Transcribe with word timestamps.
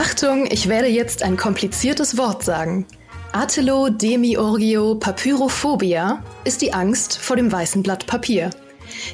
Achtung, 0.00 0.48
ich 0.50 0.66
werde 0.66 0.88
jetzt 0.88 1.22
ein 1.22 1.36
kompliziertes 1.36 2.16
Wort 2.16 2.42
sagen. 2.42 2.86
Atelodemiorgio 3.32 4.94
Papyrophobia 4.94 6.24
ist 6.44 6.62
die 6.62 6.72
Angst 6.72 7.18
vor 7.18 7.36
dem 7.36 7.52
weißen 7.52 7.82
Blatt 7.82 8.06
Papier. 8.06 8.48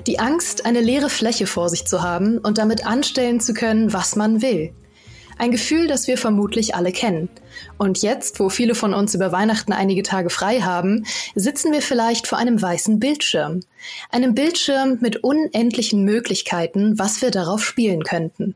Die 0.06 0.20
Angst, 0.20 0.64
eine 0.64 0.80
leere 0.80 1.10
Fläche 1.10 1.48
vor 1.48 1.70
sich 1.70 1.86
zu 1.86 2.02
haben 2.02 2.38
und 2.38 2.58
damit 2.58 2.86
anstellen 2.86 3.40
zu 3.40 3.52
können, 3.52 3.92
was 3.92 4.14
man 4.14 4.42
will. 4.42 4.72
Ein 5.38 5.50
Gefühl, 5.50 5.88
das 5.88 6.06
wir 6.06 6.18
vermutlich 6.18 6.76
alle 6.76 6.92
kennen. 6.92 7.30
Und 7.78 8.02
jetzt, 8.02 8.38
wo 8.38 8.48
viele 8.48 8.76
von 8.76 8.94
uns 8.94 9.12
über 9.12 9.32
Weihnachten 9.32 9.72
einige 9.72 10.04
Tage 10.04 10.30
frei 10.30 10.60
haben, 10.60 11.04
sitzen 11.34 11.72
wir 11.72 11.82
vielleicht 11.82 12.28
vor 12.28 12.38
einem 12.38 12.62
weißen 12.62 13.00
Bildschirm. 13.00 13.58
Einem 14.10 14.36
Bildschirm 14.36 14.98
mit 15.00 15.24
unendlichen 15.24 16.04
Möglichkeiten, 16.04 16.96
was 16.96 17.22
wir 17.22 17.32
darauf 17.32 17.64
spielen 17.64 18.04
könnten. 18.04 18.54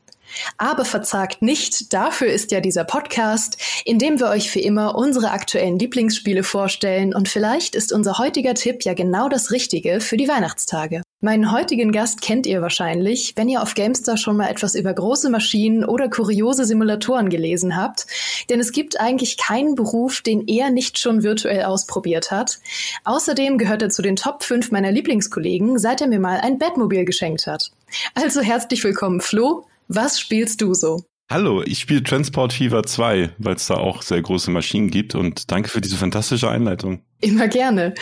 Aber 0.57 0.85
verzagt 0.85 1.43
nicht, 1.43 1.93
dafür 1.93 2.29
ist 2.29 2.53
ja 2.53 2.61
dieser 2.61 2.85
Podcast, 2.85 3.57
in 3.85 3.99
dem 3.99 4.19
wir 4.21 4.29
euch 4.29 4.51
für 4.51 4.61
immer 4.61 4.95
unsere 4.97 5.31
aktuellen 5.31 5.79
Lieblingsspiele 5.79 6.43
vorstellen 6.43 7.15
und 7.15 7.29
vielleicht 7.29 7.75
ist 7.75 7.93
unser 7.93 8.19
heutiger 8.19 8.55
Tipp 8.55 8.85
ja 8.85 8.95
genau 8.95 9.29
das 9.29 9.51
Richtige 9.51 10.01
für 10.01 10.17
die 10.17 10.29
Weihnachtstage. 10.29 11.03
Meinen 11.23 11.53
heutigen 11.53 11.93
Gast 11.93 12.23
kennt 12.23 12.47
ihr 12.47 12.63
wahrscheinlich, 12.63 13.35
wenn 13.37 13.51
ihr 13.51 13.61
auf 13.61 13.75
Gamestar 13.75 14.17
schon 14.17 14.39
mal 14.39 14.49
etwas 14.49 14.75
über 14.75 14.95
große 14.95 15.29
Maschinen 15.29 15.85
oder 15.85 16.09
kuriose 16.09 16.65
Simulatoren 16.65 17.29
gelesen 17.29 17.77
habt, 17.77 18.07
denn 18.49 18.59
es 18.59 18.73
gibt 18.73 18.99
eigentlich 18.99 19.37
keinen 19.37 19.75
Beruf, 19.75 20.23
den 20.23 20.49
er 20.49 20.71
nicht 20.71 20.99
schon 20.99 21.23
virtuell 21.23 21.65
ausprobiert 21.65 22.31
hat. 22.31 22.59
Außerdem 23.05 23.59
gehört 23.59 23.83
er 23.83 23.91
zu 23.91 24.01
den 24.01 24.17
Top 24.17 24.43
5 24.43 24.71
meiner 24.71 24.93
Lieblingskollegen, 24.93 25.79
seit 25.79 26.01
er 26.01 26.07
mir 26.07 26.21
mal 26.21 26.41
ein 26.41 26.59
Batmobil 26.59 27.05
geschenkt 27.05 27.47
hat. 27.47 27.71
Also 28.15 28.41
herzlich 28.41 28.83
willkommen, 28.83 29.21
Flo. 29.21 29.67
Was 29.93 30.21
spielst 30.21 30.61
du 30.61 30.73
so? 30.73 31.03
Hallo, 31.29 31.65
ich 31.65 31.81
spiele 31.81 32.05
Transport 32.05 32.53
Fever 32.53 32.85
2, 32.85 33.31
weil 33.39 33.57
es 33.57 33.67
da 33.67 33.75
auch 33.75 34.03
sehr 34.03 34.23
große 34.23 34.53
Maschinen 34.53 34.89
gibt 34.89 35.17
und 35.17 35.51
danke 35.51 35.69
für 35.69 35.81
diese 35.81 35.97
fantastische 35.97 36.49
Einleitung. 36.49 37.03
Immer 37.21 37.49
gerne. 37.49 37.95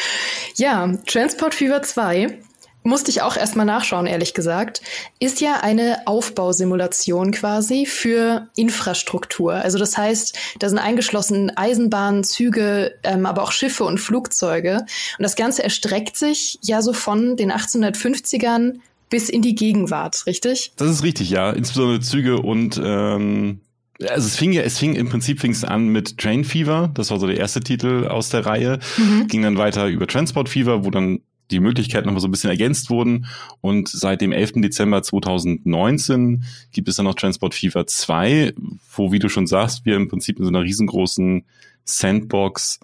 Ja, 0.56 0.92
Transport 1.06 1.54
Fever 1.54 1.80
2 1.80 2.40
musste 2.82 3.10
ich 3.10 3.22
auch 3.22 3.38
erstmal 3.38 3.64
nachschauen, 3.64 4.06
ehrlich 4.06 4.34
gesagt, 4.34 4.82
ist 5.18 5.40
ja 5.40 5.60
eine 5.62 6.06
Aufbausimulation 6.06 7.32
quasi 7.32 7.86
für 7.86 8.48
Infrastruktur. 8.54 9.54
Also 9.54 9.78
das 9.78 9.96
heißt, 9.96 10.36
da 10.58 10.68
sind 10.68 10.78
eingeschlossen 10.78 11.56
Eisenbahnen, 11.56 12.22
Züge, 12.22 12.98
ähm, 13.02 13.24
aber 13.24 13.42
auch 13.42 13.52
Schiffe 13.52 13.84
und 13.84 13.96
Flugzeuge. 13.96 14.80
Und 15.18 15.22
das 15.22 15.36
Ganze 15.36 15.64
erstreckt 15.64 16.18
sich 16.18 16.58
ja 16.60 16.82
so 16.82 16.92
von 16.92 17.38
den 17.38 17.50
1850ern 17.50 18.80
bis 19.08 19.28
in 19.28 19.42
die 19.42 19.54
Gegenwart, 19.54 20.24
richtig? 20.26 20.72
Das 20.76 20.90
ist 20.90 21.02
richtig, 21.02 21.30
ja. 21.30 21.50
Insbesondere 21.50 22.00
Züge 22.00 22.38
und 22.38 22.80
ähm, 22.82 23.60
also 24.00 24.26
es 24.26 24.36
fing 24.36 24.52
ja, 24.52 24.62
es 24.62 24.78
fing 24.78 24.94
im 24.94 25.08
Prinzip 25.08 25.40
fing 25.40 25.50
es 25.50 25.64
an 25.64 25.88
mit 25.88 26.18
Train 26.18 26.44
Fever, 26.44 26.90
das 26.94 27.10
war 27.10 27.18
so 27.18 27.26
der 27.26 27.36
erste 27.36 27.60
Titel 27.60 28.06
aus 28.06 28.28
der 28.28 28.46
Reihe, 28.46 28.78
mhm. 28.96 29.26
ging 29.26 29.42
dann 29.42 29.58
weiter 29.58 29.88
über 29.88 30.06
Transport 30.06 30.48
Fever, 30.48 30.84
wo 30.84 30.90
dann 30.90 31.20
die 31.50 31.60
Möglichkeiten 31.60 32.06
nochmal 32.06 32.20
so 32.20 32.28
ein 32.28 32.30
bisschen 32.30 32.50
ergänzt 32.50 32.90
wurden. 32.90 33.26
Und 33.60 33.88
seit 33.88 34.20
dem 34.20 34.32
11. 34.32 34.52
Dezember 34.56 35.02
2019 35.02 36.44
gibt 36.72 36.88
es 36.88 36.96
dann 36.96 37.06
noch 37.06 37.14
Transport 37.14 37.54
Fever 37.54 37.86
2, 37.86 38.52
wo, 38.92 39.12
wie 39.12 39.18
du 39.18 39.28
schon 39.28 39.46
sagst, 39.46 39.84
wir 39.84 39.96
im 39.96 40.08
Prinzip 40.08 40.38
in 40.38 40.44
so 40.44 40.50
einer 40.50 40.62
riesengroßen 40.62 41.44
Sandbox 41.84 42.80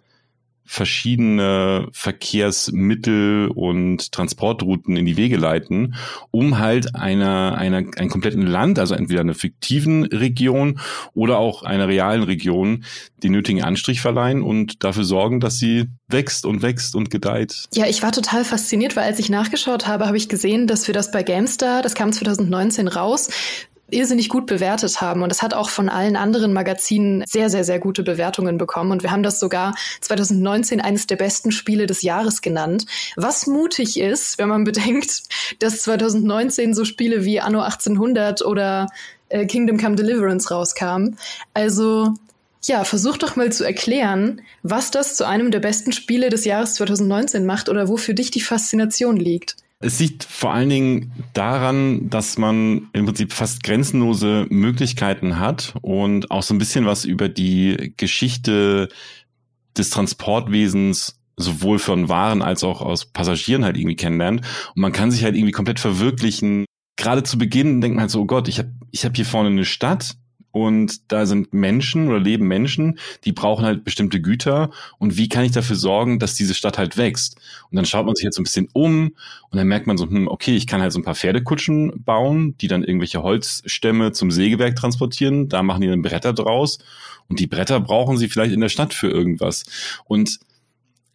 verschiedene 0.64 1.88
Verkehrsmittel 1.92 3.48
und 3.54 4.12
Transportrouten 4.12 4.96
in 4.96 5.04
die 5.04 5.16
Wege 5.16 5.36
leiten, 5.36 5.94
um 6.30 6.58
halt 6.58 6.94
einer, 6.94 7.56
einer, 7.58 7.82
ein 7.96 8.08
kompletten 8.08 8.46
Land, 8.46 8.78
also 8.78 8.94
entweder 8.94 9.20
einer 9.20 9.34
fiktiven 9.34 10.04
Region 10.04 10.80
oder 11.12 11.38
auch 11.38 11.62
einer 11.62 11.88
realen 11.88 12.22
Region, 12.22 12.84
den 13.22 13.32
nötigen 13.32 13.62
Anstrich 13.62 14.00
verleihen 14.00 14.42
und 14.42 14.84
dafür 14.84 15.04
sorgen, 15.04 15.40
dass 15.40 15.58
sie 15.58 15.86
wächst 16.08 16.46
und 16.46 16.62
wächst 16.62 16.94
und 16.94 17.10
gedeiht. 17.10 17.66
Ja, 17.74 17.86
ich 17.86 18.02
war 18.02 18.12
total 18.12 18.44
fasziniert, 18.44 18.96
weil 18.96 19.04
als 19.04 19.18
ich 19.18 19.28
nachgeschaut 19.28 19.86
habe, 19.86 20.06
habe 20.06 20.16
ich 20.16 20.28
gesehen, 20.28 20.66
dass 20.66 20.86
wir 20.86 20.94
das 20.94 21.10
bei 21.10 21.22
GameStar, 21.22 21.82
das 21.82 21.94
kam 21.94 22.12
2019 22.12 22.88
raus, 22.88 23.30
irrsinnig 23.90 24.28
gut 24.28 24.46
bewertet 24.46 25.00
haben. 25.00 25.22
Und 25.22 25.30
es 25.30 25.42
hat 25.42 25.54
auch 25.54 25.68
von 25.68 25.88
allen 25.88 26.16
anderen 26.16 26.52
Magazinen 26.52 27.24
sehr, 27.26 27.50
sehr, 27.50 27.64
sehr 27.64 27.78
gute 27.78 28.02
Bewertungen 28.02 28.58
bekommen. 28.58 28.90
Und 28.92 29.02
wir 29.02 29.10
haben 29.10 29.22
das 29.22 29.40
sogar 29.40 29.74
2019 30.00 30.80
eines 30.80 31.06
der 31.06 31.16
besten 31.16 31.52
Spiele 31.52 31.86
des 31.86 32.02
Jahres 32.02 32.40
genannt. 32.40 32.86
Was 33.16 33.46
mutig 33.46 33.98
ist, 34.00 34.38
wenn 34.38 34.48
man 34.48 34.64
bedenkt, 34.74 35.22
dass 35.60 35.82
2019 35.82 36.74
so 36.74 36.84
Spiele 36.84 37.24
wie 37.24 37.40
Anno 37.40 37.60
1800 37.60 38.44
oder 38.44 38.88
äh, 39.28 39.46
Kingdom 39.46 39.78
Come 39.78 39.96
Deliverance 39.96 40.52
rauskamen. 40.52 41.18
Also 41.52 42.14
ja, 42.66 42.84
versuch 42.84 43.18
doch 43.18 43.36
mal 43.36 43.52
zu 43.52 43.64
erklären, 43.64 44.40
was 44.62 44.90
das 44.90 45.16
zu 45.16 45.26
einem 45.26 45.50
der 45.50 45.60
besten 45.60 45.92
Spiele 45.92 46.30
des 46.30 46.46
Jahres 46.46 46.74
2019 46.74 47.44
macht 47.44 47.68
oder 47.68 47.88
wo 47.88 47.98
für 47.98 48.14
dich 48.14 48.30
die 48.30 48.40
Faszination 48.40 49.16
liegt. 49.16 49.56
Es 49.84 50.00
liegt 50.00 50.24
vor 50.24 50.54
allen 50.54 50.70
Dingen 50.70 51.12
daran, 51.34 52.08
dass 52.08 52.38
man 52.38 52.88
im 52.94 53.04
Prinzip 53.04 53.34
fast 53.34 53.62
grenzenlose 53.62 54.46
Möglichkeiten 54.48 55.38
hat 55.38 55.74
und 55.82 56.30
auch 56.30 56.42
so 56.42 56.54
ein 56.54 56.58
bisschen 56.58 56.86
was 56.86 57.04
über 57.04 57.28
die 57.28 57.92
Geschichte 57.98 58.88
des 59.76 59.90
Transportwesens 59.90 61.20
sowohl 61.36 61.78
von 61.78 62.08
Waren 62.08 62.40
als 62.40 62.64
auch 62.64 62.80
aus 62.80 63.04
Passagieren 63.04 63.62
halt 63.62 63.76
irgendwie 63.76 63.96
kennenlernt. 63.96 64.40
Und 64.74 64.80
man 64.80 64.92
kann 64.92 65.10
sich 65.10 65.22
halt 65.22 65.34
irgendwie 65.36 65.52
komplett 65.52 65.80
verwirklichen. 65.80 66.64
Gerade 66.96 67.22
zu 67.22 67.36
Beginn 67.36 67.82
denkt 67.82 67.96
man 67.96 68.02
halt 68.02 68.10
so, 68.10 68.22
oh 68.22 68.26
Gott, 68.26 68.48
ich 68.48 68.58
habe 68.58 68.72
ich 68.90 69.04
hab 69.04 69.14
hier 69.14 69.26
vorne 69.26 69.50
eine 69.50 69.66
Stadt, 69.66 70.16
und 70.54 71.10
da 71.10 71.26
sind 71.26 71.52
Menschen 71.52 72.06
oder 72.06 72.20
leben 72.20 72.46
Menschen, 72.46 73.00
die 73.24 73.32
brauchen 73.32 73.66
halt 73.66 73.82
bestimmte 73.82 74.20
Güter 74.20 74.70
und 74.98 75.16
wie 75.16 75.28
kann 75.28 75.44
ich 75.44 75.50
dafür 75.50 75.74
sorgen, 75.74 76.20
dass 76.20 76.36
diese 76.36 76.54
Stadt 76.54 76.78
halt 76.78 76.96
wächst? 76.96 77.38
Und 77.70 77.76
dann 77.76 77.84
schaut 77.84 78.06
man 78.06 78.14
sich 78.14 78.22
jetzt 78.22 78.36
so 78.36 78.40
ein 78.40 78.44
bisschen 78.44 78.68
um 78.72 79.16
und 79.50 79.58
dann 79.58 79.66
merkt 79.66 79.88
man 79.88 79.98
so, 79.98 80.08
hm, 80.08 80.28
okay, 80.28 80.54
ich 80.54 80.68
kann 80.68 80.80
halt 80.80 80.92
so 80.92 81.00
ein 81.00 81.04
paar 81.04 81.16
Pferdekutschen 81.16 82.04
bauen, 82.04 82.56
die 82.58 82.68
dann 82.68 82.84
irgendwelche 82.84 83.24
Holzstämme 83.24 84.12
zum 84.12 84.30
Sägewerk 84.30 84.76
transportieren, 84.76 85.48
da 85.48 85.64
machen 85.64 85.80
die 85.80 85.88
dann 85.88 86.02
Bretter 86.02 86.32
draus 86.32 86.78
und 87.28 87.40
die 87.40 87.48
Bretter 87.48 87.80
brauchen 87.80 88.16
sie 88.16 88.28
vielleicht 88.28 88.54
in 88.54 88.60
der 88.60 88.68
Stadt 88.68 88.94
für 88.94 89.08
irgendwas. 89.08 89.64
Und 90.04 90.38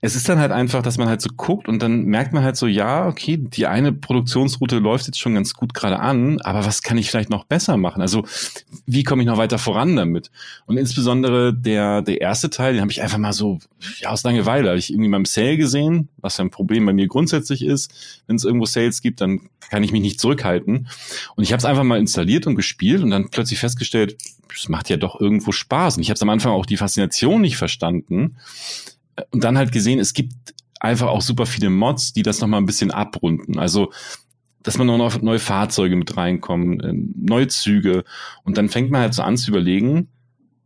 es 0.02 0.16
ist 0.16 0.30
dann 0.30 0.40
halt 0.40 0.52
einfach, 0.52 0.82
dass 0.82 0.98
man 0.98 1.10
halt 1.10 1.22
so 1.22 1.30
guckt 1.36 1.68
und 1.68 1.82
dann 1.82 2.06
merkt 2.06 2.32
man 2.32 2.44
halt 2.44 2.56
so, 2.56 2.68
ja, 2.68 3.08
okay, 3.08 3.36
die 3.38 3.68
eine 3.68 3.92
Produktionsroute 3.92 4.80
läuft 4.80 5.08
jetzt 5.08 5.20
schon 5.20 5.34
ganz 5.34 5.54
gut 5.54 5.74
gerade 5.74 6.00
an, 6.00 6.40
aber 6.42 6.66
was 6.66 6.84
kann 6.84 6.98
ich 6.98 7.10
vielleicht 7.10 7.30
noch 7.30 7.44
besser 7.44 7.76
machen? 7.76 8.02
Also 8.02 8.24
wie 8.86 9.04
komme 9.04 9.24
ich 9.24 9.28
noch 9.28 9.38
weiter 9.38 9.58
voran 9.58 9.98
damit? 9.98 10.32
Und 10.66 10.78
insbesondere 10.78 11.54
der, 11.54 12.02
der 12.02 12.22
erste 12.22 12.50
Teil, 12.50 12.74
den 12.74 12.82
habe 12.82 12.92
ich 12.92 13.02
einfach 13.02 13.18
mal 13.18 13.34
so 13.34 13.60
ja, 14.00 14.10
aus 14.10 14.24
Langeweile, 14.24 14.70
habe 14.70 14.80
ich 14.80 14.90
irgendwie 14.90 15.10
beim 15.10 15.26
Sale 15.26 15.58
gesehen, 15.58 16.08
was 16.18 16.38
ja 16.38 16.46
ein 16.46 16.50
Problem 16.50 16.86
bei 16.86 16.94
mir 16.94 17.08
grundsätzlich 17.08 17.66
ist. 17.66 18.24
Wenn 18.26 18.38
es 18.38 18.46
irgendwo 18.46 18.66
Sales 18.66 19.02
gibt, 19.02 19.20
dann 19.20 19.42
kann 19.70 19.84
ich 19.84 19.92
mich 19.92 20.02
nicht 20.02 20.22
zurückhalten. 20.22 20.88
Und 21.36 21.44
ich 21.44 21.52
habe 21.52 21.60
es 21.60 21.66
einfach 21.66 21.84
mal 21.84 22.00
installiert 22.00 22.48
und 22.48 22.56
gespielt 22.56 23.04
und 23.04 23.10
dann 23.10 23.30
plötzlich 23.30 23.60
festgestellt, 23.60 24.16
es 24.56 24.70
macht 24.70 24.90
ja 24.90 24.96
doch 24.96 25.20
irgendwo 25.20 25.52
Spaß. 25.52 25.98
Und 25.98 26.04
ich 26.04 26.10
habe 26.10 26.22
am 26.22 26.30
Anfang 26.30 26.54
auch 26.54 26.66
die 26.66 26.78
Faszination 26.78 27.42
nicht 27.42 27.58
verstanden 27.58 28.38
und 29.32 29.44
dann 29.44 29.58
halt 29.58 29.72
gesehen, 29.72 30.00
es 30.00 30.14
gibt 30.14 30.34
einfach 30.80 31.08
auch 31.08 31.22
super 31.22 31.46
viele 31.46 31.70
Mods, 31.70 32.14
die 32.14 32.24
das 32.24 32.40
nochmal 32.42 32.62
ein 32.62 32.66
bisschen 32.66 32.92
abrunden. 32.92 33.60
Also, 33.60 33.92
dass 34.64 34.78
man 34.78 34.88
noch 34.88 35.22
neue 35.22 35.40
Fahrzeuge 35.40 35.96
mit 35.96 36.16
reinkommen, 36.18 36.80
äh, 36.80 36.94
neue 36.94 37.48
Züge. 37.48 38.04
Und 38.44 38.58
dann 38.58 38.70
fängt 38.70 38.92
man 38.92 39.02
halt 39.02 39.14
so 39.14 39.22
an 39.22 39.38
zu 39.38 39.52
überlegen, 39.52 40.10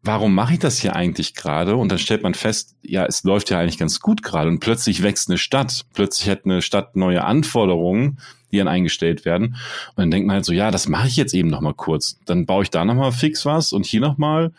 warum 0.03 0.35
mache 0.35 0.53
ich 0.53 0.59
das 0.59 0.79
hier 0.79 0.95
eigentlich 0.95 1.33
gerade? 1.33 1.75
Und 1.75 1.91
dann 1.91 1.99
stellt 1.99 2.23
man 2.23 2.33
fest, 2.33 2.75
ja, 2.81 3.05
es 3.05 3.23
läuft 3.23 3.49
ja 3.49 3.59
eigentlich 3.59 3.77
ganz 3.77 3.99
gut 3.99 4.21
gerade. 4.21 4.49
Und 4.49 4.59
plötzlich 4.59 5.01
wächst 5.01 5.29
eine 5.29 5.37
Stadt. 5.37 5.85
Plötzlich 5.93 6.29
hat 6.29 6.45
eine 6.45 6.61
Stadt 6.61 6.95
neue 6.95 7.23
Anforderungen, 7.23 8.19
die 8.51 8.57
dann 8.57 8.67
eingestellt 8.67 9.25
werden. 9.25 9.55
Und 9.89 9.97
dann 9.97 10.11
denkt 10.11 10.27
man 10.27 10.35
halt 10.35 10.45
so, 10.45 10.53
ja, 10.53 10.71
das 10.71 10.87
mache 10.87 11.07
ich 11.07 11.15
jetzt 11.15 11.33
eben 11.33 11.49
nochmal 11.49 11.73
kurz. 11.73 12.19
Dann 12.25 12.45
baue 12.45 12.63
ich 12.63 12.69
da 12.69 12.83
nochmal 12.83 13.11
fix 13.11 13.45
was 13.45 13.71
und 13.71 13.85
hier 13.85 14.01
nochmal. 14.01 14.51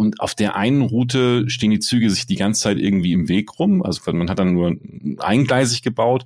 Und 0.00 0.18
auf 0.20 0.34
der 0.34 0.56
einen 0.56 0.80
Route 0.80 1.44
stehen 1.50 1.70
die 1.70 1.78
Züge 1.78 2.08
sich 2.08 2.24
die 2.24 2.36
ganze 2.36 2.62
Zeit 2.62 2.78
irgendwie 2.78 3.12
im 3.12 3.28
Weg 3.28 3.58
rum. 3.58 3.82
Also 3.82 4.00
man 4.14 4.30
hat 4.30 4.38
dann 4.38 4.54
nur 4.54 4.74
eingleisig 5.18 5.82
gebaut. 5.82 6.24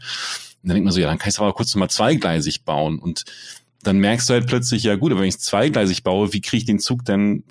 dann 0.62 0.74
denkt 0.74 0.84
man 0.84 0.92
so, 0.92 1.00
ja, 1.00 1.08
dann 1.08 1.18
kann 1.18 1.28
ich 1.28 1.34
es 1.34 1.40
aber 1.40 1.52
kurz 1.54 1.74
nochmal 1.74 1.90
zweigleisig 1.90 2.62
bauen 2.62 3.00
und 3.00 3.24
dann 3.82 3.98
merkst 3.98 4.28
du 4.28 4.34
halt 4.34 4.46
plötzlich, 4.46 4.84
ja 4.84 4.94
gut, 4.94 5.10
aber 5.10 5.22
wenn 5.22 5.28
ich 5.28 5.34
es 5.34 5.40
zweigleisig 5.40 6.04
baue, 6.04 6.32
wie 6.32 6.40
kriege 6.40 6.58
ich 6.58 6.64
den 6.64 6.78
Zug 6.78 7.04
denn 7.04 7.42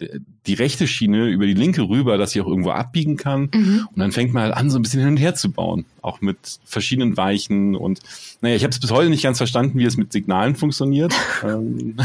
die 0.48 0.54
rechte 0.54 0.88
Schiene 0.88 1.28
über 1.28 1.46
die 1.46 1.54
linke 1.54 1.82
rüber, 1.82 2.18
dass 2.18 2.34
ich 2.34 2.42
auch 2.42 2.48
irgendwo 2.48 2.72
abbiegen 2.72 3.18
kann? 3.18 3.50
Mhm. 3.54 3.88
Und 3.92 4.00
dann 4.00 4.14
fängt 4.14 4.34
man 4.34 4.44
halt 4.44 4.54
an, 4.54 4.70
so 4.70 4.80
ein 4.80 4.82
bisschen 4.82 5.02
hin 5.02 5.10
und 5.10 5.18
her 5.18 5.36
zu 5.36 5.52
bauen, 5.52 5.84
auch 6.02 6.22
mit 6.22 6.38
verschiedenen 6.64 7.18
Weichen. 7.18 7.76
Und 7.76 8.00
naja, 8.40 8.56
ich 8.56 8.64
habe 8.64 8.72
es 8.72 8.80
bis 8.80 8.92
heute 8.92 9.10
nicht 9.10 9.24
ganz 9.24 9.40
verstanden, 9.40 9.78
wie 9.78 9.84
es 9.84 9.98
mit 9.98 10.14
Signalen 10.14 10.56
funktioniert. 10.56 11.14
Ähm, 11.44 11.98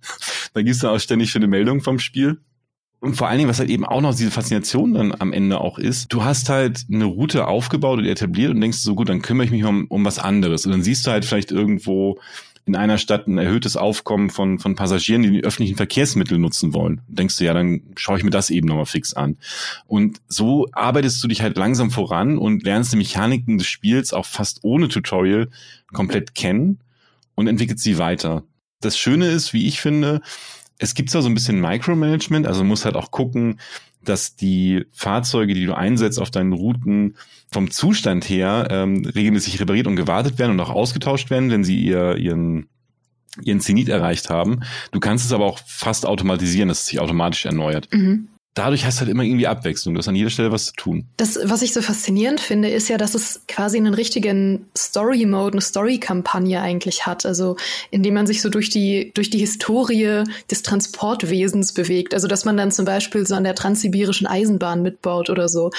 da 0.54 0.62
gibt's 0.62 0.78
dann 0.78 0.90
auch 0.90 0.98
ständig 0.98 1.30
für 1.30 1.38
eine 1.38 1.48
Meldung 1.48 1.82
vom 1.82 1.98
Spiel. 1.98 2.38
Und 3.06 3.14
vor 3.14 3.28
allen 3.28 3.38
Dingen, 3.38 3.48
was 3.48 3.60
halt 3.60 3.70
eben 3.70 3.84
auch 3.84 4.00
noch 4.00 4.16
diese 4.16 4.32
Faszination 4.32 4.94
dann 4.94 5.14
am 5.16 5.32
Ende 5.32 5.60
auch 5.60 5.78
ist, 5.78 6.12
du 6.12 6.24
hast 6.24 6.48
halt 6.48 6.86
eine 6.92 7.04
Route 7.04 7.46
aufgebaut 7.46 8.00
und 8.00 8.04
etabliert 8.04 8.50
und 8.50 8.60
denkst 8.60 8.78
so, 8.78 8.96
gut, 8.96 9.08
dann 9.08 9.22
kümmere 9.22 9.44
ich 9.44 9.52
mich 9.52 9.62
um, 9.62 9.86
um 9.86 10.04
was 10.04 10.18
anderes. 10.18 10.66
Und 10.66 10.72
dann 10.72 10.82
siehst 10.82 11.06
du 11.06 11.12
halt 11.12 11.24
vielleicht 11.24 11.52
irgendwo 11.52 12.18
in 12.64 12.74
einer 12.74 12.98
Stadt 12.98 13.28
ein 13.28 13.38
erhöhtes 13.38 13.76
Aufkommen 13.76 14.28
von, 14.28 14.58
von 14.58 14.74
Passagieren, 14.74 15.22
die 15.22 15.30
die 15.30 15.44
öffentlichen 15.44 15.76
Verkehrsmittel 15.76 16.36
nutzen 16.36 16.74
wollen. 16.74 17.00
Denkst 17.06 17.36
du, 17.36 17.44
ja, 17.44 17.54
dann 17.54 17.80
schaue 17.94 18.18
ich 18.18 18.24
mir 18.24 18.30
das 18.30 18.50
eben 18.50 18.66
nochmal 18.66 18.86
fix 18.86 19.14
an. 19.14 19.36
Und 19.86 20.18
so 20.26 20.66
arbeitest 20.72 21.22
du 21.22 21.28
dich 21.28 21.42
halt 21.42 21.56
langsam 21.56 21.92
voran 21.92 22.38
und 22.38 22.64
lernst 22.64 22.92
die 22.92 22.96
Mechaniken 22.96 23.58
des 23.58 23.68
Spiels 23.68 24.12
auch 24.12 24.26
fast 24.26 24.64
ohne 24.64 24.88
Tutorial 24.88 25.48
komplett 25.92 26.34
kennen 26.34 26.80
und 27.36 27.46
entwickelst 27.46 27.84
sie 27.84 27.98
weiter. 27.98 28.42
Das 28.80 28.98
Schöne 28.98 29.28
ist, 29.28 29.52
wie 29.52 29.68
ich 29.68 29.80
finde, 29.80 30.22
es 30.78 30.94
gibt 30.94 31.10
zwar 31.10 31.22
so 31.22 31.28
ein 31.28 31.34
bisschen 31.34 31.60
Micromanagement, 31.60 32.46
also 32.46 32.64
muss 32.64 32.84
halt 32.84 32.96
auch 32.96 33.10
gucken, 33.10 33.60
dass 34.04 34.36
die 34.36 34.86
Fahrzeuge, 34.92 35.54
die 35.54 35.66
du 35.66 35.74
einsetzt 35.74 36.20
auf 36.20 36.30
deinen 36.30 36.52
Routen, 36.52 37.16
vom 37.52 37.70
Zustand 37.70 38.28
her 38.28 38.68
ähm, 38.70 39.04
regelmäßig 39.04 39.60
repariert 39.60 39.86
und 39.86 39.96
gewartet 39.96 40.38
werden 40.38 40.52
und 40.52 40.60
auch 40.60 40.70
ausgetauscht 40.70 41.30
werden, 41.30 41.50
wenn 41.50 41.64
sie 41.64 41.80
ihr, 41.80 42.16
ihren 42.16 42.68
ihren 43.42 43.60
Zenit 43.60 43.90
erreicht 43.90 44.30
haben. 44.30 44.60
Du 44.92 45.00
kannst 45.00 45.26
es 45.26 45.32
aber 45.32 45.44
auch 45.44 45.58
fast 45.66 46.06
automatisieren, 46.06 46.70
dass 46.70 46.80
es 46.80 46.86
sich 46.86 47.00
automatisch 47.00 47.44
erneuert. 47.44 47.86
Mhm 47.92 48.28
dadurch 48.56 48.84
hast 48.84 48.96
du 48.96 49.00
halt 49.00 49.10
immer 49.10 49.22
irgendwie 49.22 49.46
Abwechslung. 49.46 49.94
Du 49.94 49.98
hast 49.98 50.08
an 50.08 50.16
jeder 50.16 50.30
Stelle 50.30 50.50
was 50.50 50.66
zu 50.66 50.72
tun. 50.72 51.06
Das, 51.18 51.38
was 51.44 51.62
ich 51.62 51.72
so 51.72 51.82
faszinierend 51.82 52.40
finde, 52.40 52.70
ist 52.70 52.88
ja, 52.88 52.96
dass 52.96 53.14
es 53.14 53.42
quasi 53.46 53.76
einen 53.76 53.94
richtigen 53.94 54.66
Story-Mode, 54.76 55.52
eine 55.52 55.60
Story-Kampagne 55.60 56.60
eigentlich 56.60 57.06
hat. 57.06 57.26
Also, 57.26 57.56
indem 57.90 58.14
man 58.14 58.26
sich 58.26 58.42
so 58.42 58.48
durch 58.48 58.70
die, 58.70 59.12
durch 59.14 59.30
die 59.30 59.38
Historie 59.38 60.24
des 60.50 60.62
Transportwesens 60.62 61.74
bewegt. 61.74 62.14
Also, 62.14 62.26
dass 62.26 62.44
man 62.44 62.56
dann 62.56 62.72
zum 62.72 62.86
Beispiel 62.86 63.26
so 63.26 63.34
an 63.34 63.44
der 63.44 63.54
transsibirischen 63.54 64.26
Eisenbahn 64.26 64.82
mitbaut 64.82 65.30
oder 65.30 65.48
so. 65.48 65.70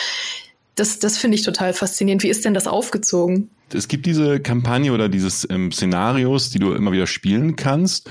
Das, 0.78 1.00
das 1.00 1.18
finde 1.18 1.36
ich 1.36 1.44
total 1.44 1.74
faszinierend. 1.74 2.24
Wie 2.24 2.30
ist 2.30 2.46
denn 2.46 2.54
das 2.54 2.68
aufgezogen? 2.68 3.50
Es 3.74 3.90
gibt 3.90 4.06
diese 4.06 4.40
Kampagne 4.40 4.94
oder 4.94 5.10
dieses 5.10 5.46
ähm, 5.50 5.74
Szenarios, 5.74 6.52
die 6.52 6.60
du 6.60 6.72
immer 6.72 6.94
wieder 6.94 7.08
spielen 7.08 7.58
kannst 7.58 8.10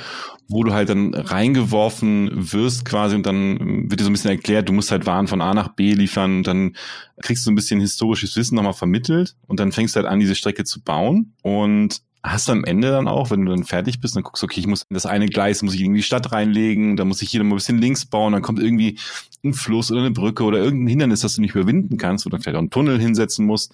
wo 0.48 0.62
du 0.62 0.72
halt 0.72 0.88
dann 0.88 1.14
reingeworfen 1.14 2.30
wirst 2.52 2.84
quasi 2.84 3.16
und 3.16 3.26
dann 3.26 3.58
ähm, 3.60 3.90
wird 3.90 4.00
dir 4.00 4.04
so 4.04 4.10
ein 4.10 4.12
bisschen 4.12 4.30
erklärt, 4.30 4.68
du 4.68 4.72
musst 4.72 4.90
halt 4.90 5.06
Waren 5.06 5.26
von 5.26 5.40
A 5.40 5.54
nach 5.54 5.68
B 5.68 5.92
liefern 5.92 6.38
und 6.38 6.46
dann 6.46 6.76
kriegst 7.20 7.46
du 7.46 7.50
ein 7.50 7.54
bisschen 7.54 7.80
historisches 7.80 8.36
Wissen 8.36 8.54
nochmal 8.54 8.74
vermittelt 8.74 9.36
und 9.46 9.60
dann 9.60 9.72
fängst 9.72 9.96
du 9.96 10.00
halt 10.00 10.08
an, 10.08 10.20
diese 10.20 10.34
Strecke 10.34 10.64
zu 10.64 10.82
bauen 10.82 11.34
und 11.42 12.02
hast 12.26 12.48
du 12.48 12.52
am 12.52 12.64
Ende 12.64 12.90
dann 12.90 13.08
auch, 13.08 13.30
wenn 13.30 13.44
du 13.44 13.50
dann 13.50 13.64
fertig 13.64 14.00
bist, 14.00 14.16
dann 14.16 14.22
guckst 14.22 14.42
du, 14.42 14.46
okay, 14.46 14.60
ich 14.60 14.66
muss 14.66 14.84
das 14.90 15.06
eine 15.06 15.26
Gleis 15.26 15.62
muss 15.62 15.74
ich 15.74 15.80
in 15.80 15.94
die 15.94 16.02
Stadt 16.02 16.32
reinlegen, 16.32 16.96
dann 16.96 17.08
muss 17.08 17.22
ich 17.22 17.30
hier 17.30 17.40
noch 17.40 17.46
mal 17.46 17.54
ein 17.54 17.58
bisschen 17.58 17.78
links 17.78 18.04
bauen, 18.04 18.32
dann 18.32 18.42
kommt 18.42 18.58
irgendwie 18.58 18.98
ein 19.44 19.54
Fluss 19.54 19.90
oder 19.90 20.00
eine 20.00 20.10
Brücke 20.10 20.44
oder 20.44 20.58
irgendein 20.58 20.88
Hindernis, 20.88 21.20
das 21.20 21.36
du 21.36 21.40
nicht 21.40 21.54
überwinden 21.54 21.96
kannst, 21.98 22.26
oder 22.26 22.38
vielleicht 22.38 22.56
auch 22.56 22.60
einen 22.60 22.70
Tunnel 22.70 23.00
hinsetzen 23.00 23.46
musst 23.46 23.72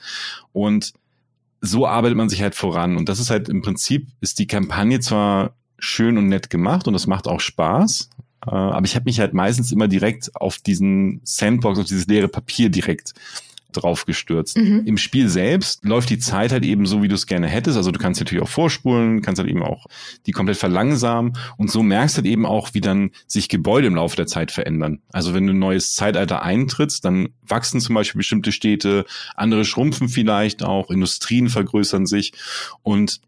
und 0.52 0.93
so 1.60 1.87
arbeitet 1.87 2.16
man 2.16 2.28
sich 2.28 2.43
halt 2.43 2.54
voran 2.54 2.96
und 2.96 3.08
das 3.08 3.20
ist 3.20 3.31
halt 3.31 3.49
im 3.49 3.62
Prinzip 3.62 4.08
ist 4.20 4.38
die 4.38 4.46
Kampagne 4.46 5.00
zwar 5.00 5.55
schön 5.78 6.19
und 6.19 6.28
nett 6.28 6.50
gemacht 6.50 6.87
und 6.88 6.94
es 6.94 7.06
macht 7.06 7.26
auch 7.26 7.40
Spaß. 7.40 8.10
Äh, 8.46 8.50
aber 8.50 8.84
ich 8.84 8.94
habe 8.94 9.05
mich 9.05 9.20
halt 9.20 9.34
meistens 9.34 9.72
immer 9.72 9.88
direkt 9.88 10.31
auf 10.34 10.58
diesen 10.58 11.20
Sandbox, 11.25 11.78
auf 11.78 11.87
dieses 11.87 12.06
leere 12.06 12.28
Papier 12.28 12.69
direkt 12.69 13.14
drauf 13.72 14.04
gestürzt. 14.04 14.56
Mhm. 14.56 14.82
Im 14.86 14.98
Spiel 14.98 15.28
selbst 15.28 15.84
läuft 15.84 16.10
die 16.10 16.19
Zeit 16.19 16.52
halt 16.52 16.64
eben 16.64 16.86
so, 16.86 17.02
wie 17.02 17.08
du 17.08 17.14
es 17.14 17.26
gerne 17.26 17.48
hättest. 17.48 17.76
Also 17.76 17.90
du 17.90 17.98
kannst 17.98 18.20
natürlich 18.20 18.42
auch 18.42 18.48
vorspulen, 18.48 19.22
kannst 19.22 19.38
halt 19.38 19.50
eben 19.50 19.62
auch 19.62 19.86
die 20.26 20.32
komplett 20.32 20.56
verlangsamen 20.56 21.32
und 21.56 21.70
so 21.70 21.82
merkst 21.82 22.16
halt 22.16 22.26
eben 22.26 22.46
auch, 22.46 22.74
wie 22.74 22.80
dann 22.80 23.10
sich 23.26 23.48
Gebäude 23.48 23.86
im 23.86 23.96
Laufe 23.96 24.16
der 24.16 24.26
Zeit 24.26 24.50
verändern. 24.50 25.00
Also 25.12 25.34
wenn 25.34 25.46
du 25.46 25.52
ein 25.52 25.58
neues 25.58 25.94
Zeitalter 25.94 26.42
eintrittst, 26.42 27.04
dann 27.04 27.30
wachsen 27.42 27.80
zum 27.80 27.94
Beispiel 27.94 28.19
bestimmte 28.19 28.52
Städte, 28.52 29.04
andere 29.34 29.64
schrumpfen 29.64 30.08
vielleicht 30.08 30.62
auch, 30.62 30.90
Industrien 30.90 31.48
vergrößern 31.48 32.06
sich 32.06 32.32
und 32.82 33.20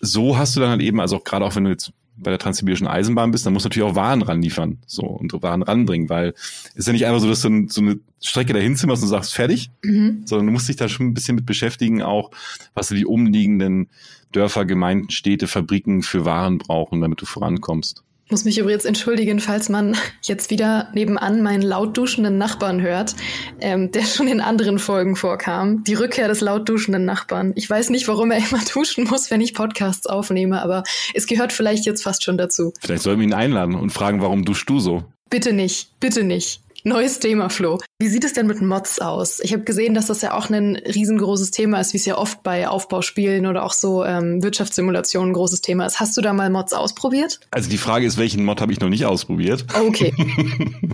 so 0.00 0.36
hast 0.36 0.56
du 0.56 0.60
dann 0.60 0.70
halt 0.70 0.82
eben, 0.82 1.00
also 1.00 1.16
auch 1.16 1.24
gerade 1.24 1.44
auch 1.44 1.54
wenn 1.54 1.64
du 1.64 1.70
jetzt 1.70 1.92
bei 2.16 2.30
der 2.30 2.38
Transsibirischen 2.38 2.86
Eisenbahn 2.86 3.30
bist, 3.30 3.46
dann 3.46 3.52
musst 3.52 3.64
du 3.64 3.68
natürlich 3.68 3.90
auch 3.90 3.96
Waren 3.96 4.22
ranliefern, 4.22 4.78
so 4.86 5.02
und 5.02 5.32
Waren 5.42 5.62
ranbringen, 5.62 6.08
weil 6.08 6.34
es 6.36 6.74
ist 6.74 6.86
ja 6.86 6.92
nicht 6.92 7.06
einfach 7.06 7.20
so, 7.20 7.28
dass 7.28 7.40
du 7.42 7.66
so 7.68 7.80
eine 7.80 7.98
Strecke 8.20 8.52
dahin 8.52 8.76
zimmerst 8.76 9.02
und 9.02 9.08
sagst 9.08 9.34
fertig, 9.34 9.70
mhm. 9.82 10.22
sondern 10.24 10.46
du 10.46 10.52
musst 10.52 10.68
dich 10.68 10.76
da 10.76 10.88
schon 10.88 11.06
ein 11.06 11.14
bisschen 11.14 11.34
mit 11.34 11.46
beschäftigen, 11.46 12.02
auch 12.02 12.30
was 12.74 12.88
die 12.88 13.06
umliegenden 13.06 13.88
Dörfer, 14.32 14.64
Gemeinden, 14.64 15.10
Städte, 15.10 15.46
Fabriken 15.46 16.02
für 16.02 16.24
Waren 16.24 16.58
brauchen, 16.58 17.00
damit 17.00 17.20
du 17.20 17.26
vorankommst 17.26 18.04
muss 18.32 18.44
mich 18.44 18.58
übrigens 18.58 18.86
entschuldigen, 18.86 19.38
falls 19.38 19.68
man 19.68 19.94
jetzt 20.22 20.50
wieder 20.50 20.88
nebenan 20.94 21.42
meinen 21.42 21.62
laut 21.62 21.96
duschenden 21.96 22.38
Nachbarn 22.38 22.80
hört, 22.80 23.14
ähm, 23.60 23.92
der 23.92 24.04
schon 24.04 24.26
in 24.26 24.40
anderen 24.40 24.78
Folgen 24.78 25.14
vorkam. 25.14 25.84
Die 25.84 25.94
Rückkehr 25.94 26.28
des 26.28 26.40
laut 26.40 26.68
duschenden 26.68 27.04
Nachbarn. 27.04 27.52
Ich 27.54 27.68
weiß 27.68 27.90
nicht, 27.90 28.08
warum 28.08 28.30
er 28.30 28.38
immer 28.38 28.62
duschen 28.72 29.04
muss, 29.04 29.30
wenn 29.30 29.42
ich 29.42 29.52
Podcasts 29.52 30.06
aufnehme, 30.06 30.62
aber 30.62 30.82
es 31.12 31.26
gehört 31.26 31.52
vielleicht 31.52 31.84
jetzt 31.84 32.02
fast 32.02 32.24
schon 32.24 32.38
dazu. 32.38 32.72
Vielleicht 32.80 33.02
sollten 33.02 33.20
wir 33.20 33.26
ihn 33.28 33.34
einladen 33.34 33.74
und 33.74 33.90
fragen, 33.90 34.22
warum 34.22 34.44
duschst 34.46 34.68
du 34.68 34.80
so? 34.80 35.04
Bitte 35.28 35.52
nicht, 35.52 35.98
bitte 36.00 36.24
nicht. 36.24 36.61
Neues 36.84 37.20
Thema, 37.20 37.48
Flo. 37.48 37.78
Wie 38.00 38.08
sieht 38.08 38.24
es 38.24 38.32
denn 38.32 38.48
mit 38.48 38.60
Mods 38.60 38.98
aus? 38.98 39.38
Ich 39.40 39.52
habe 39.52 39.62
gesehen, 39.62 39.94
dass 39.94 40.06
das 40.06 40.20
ja 40.20 40.34
auch 40.34 40.50
ein 40.50 40.74
riesengroßes 40.76 41.52
Thema 41.52 41.78
ist, 41.78 41.92
wie 41.92 41.98
es 41.98 42.06
ja 42.06 42.18
oft 42.18 42.42
bei 42.42 42.66
Aufbauspielen 42.66 43.46
oder 43.46 43.64
auch 43.64 43.72
so 43.72 44.04
ähm, 44.04 44.42
Wirtschaftssimulationen 44.42 45.30
ein 45.30 45.34
großes 45.34 45.60
Thema 45.60 45.86
ist. 45.86 46.00
Hast 46.00 46.16
du 46.16 46.20
da 46.20 46.32
mal 46.32 46.50
Mods 46.50 46.72
ausprobiert? 46.72 47.38
Also 47.52 47.70
die 47.70 47.78
Frage 47.78 48.04
ist, 48.04 48.18
welchen 48.18 48.44
Mod 48.44 48.60
habe 48.60 48.72
ich 48.72 48.80
noch 48.80 48.88
nicht 48.88 49.06
ausprobiert? 49.06 49.64
Okay. 49.78 50.12